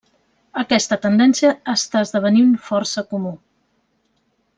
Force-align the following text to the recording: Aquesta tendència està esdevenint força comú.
Aquesta 0.61 0.97
tendència 1.03 1.51
està 1.75 2.01
esdevenint 2.07 2.55
força 2.71 3.05
comú. 3.13 3.35